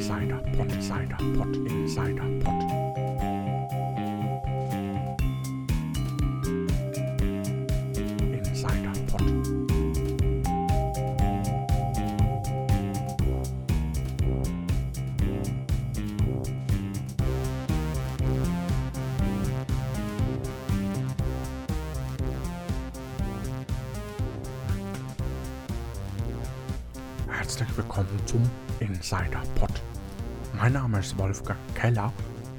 [0.00, 2.54] Insider Pod, Insider Pod, Insider Pod.
[8.32, 9.22] Insider Pod.
[27.28, 29.89] Herzlich willkommen zum Insider Pod.
[30.56, 32.12] Mein Name ist Wolfgang Keller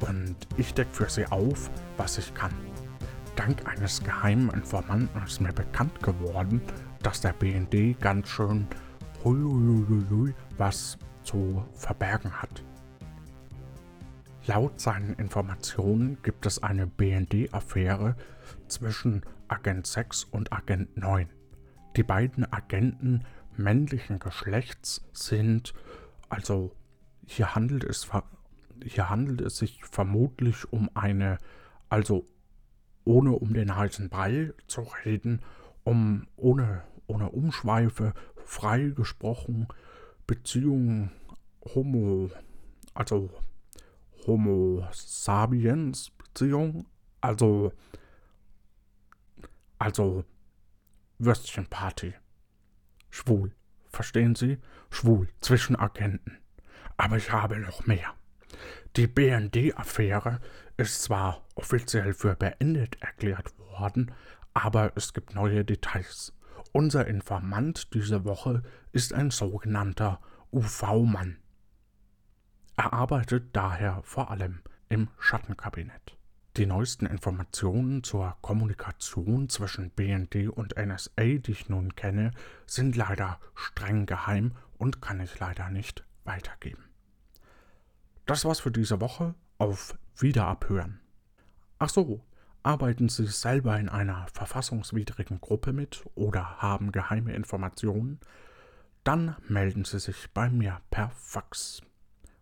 [0.00, 2.52] und ich decke für Sie auf, was ich kann.
[3.36, 6.60] Dank eines geheimen Informanten ist mir bekannt geworden,
[7.02, 8.66] dass der BND ganz schön
[9.24, 12.62] hui, hui, hui, hui, was zu verbergen hat.
[14.46, 18.16] Laut seinen Informationen gibt es eine BND-Affäre
[18.68, 21.28] zwischen Agent 6 und Agent 9.
[21.96, 23.24] Die beiden Agenten
[23.56, 25.74] männlichen Geschlechts sind,
[26.28, 26.72] also
[27.32, 28.10] hier handelt es,
[28.84, 31.38] hier handelt es sich vermutlich um eine,
[31.88, 32.26] also
[33.04, 35.40] ohne um den heißen Brei zu reden,
[35.84, 38.12] um ohne, ohne Umschweife,
[38.44, 39.66] frei gesprochen,
[40.26, 41.10] Beziehungen
[41.74, 42.30] Homo,
[42.94, 43.30] also
[44.26, 46.86] Homo sapiens Beziehung,
[47.20, 47.72] also,
[49.78, 50.24] also
[51.18, 52.14] Würstchenparty.
[53.10, 53.52] Schwul.
[53.90, 54.58] Verstehen Sie?
[54.90, 56.41] Schwul zwischen Agenten.
[57.02, 58.14] Aber ich habe noch mehr.
[58.94, 60.40] Die BND-Affäre
[60.76, 64.12] ist zwar offiziell für beendet erklärt worden,
[64.54, 66.32] aber es gibt neue Details.
[66.70, 70.20] Unser Informant diese Woche ist ein sogenannter
[70.52, 71.38] UV-Mann.
[72.76, 76.16] Er arbeitet daher vor allem im Schattenkabinett.
[76.56, 82.30] Die neuesten Informationen zur Kommunikation zwischen BND und NSA, die ich nun kenne,
[82.64, 86.91] sind leider streng geheim und kann ich leider nicht weitergeben.
[88.26, 89.34] Das war's für diese Woche.
[89.58, 91.00] Auf Wiederabhören.
[91.78, 92.20] Ach so,
[92.62, 98.20] arbeiten Sie selber in einer verfassungswidrigen Gruppe mit oder haben geheime Informationen?
[99.04, 101.82] Dann melden Sie sich bei mir per Fax.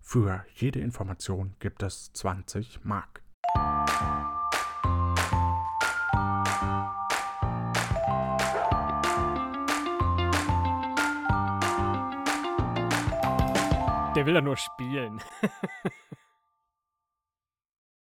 [0.00, 3.22] Für jede Information gibt es 20 Mark.
[14.16, 15.20] Der will ja nur spielen.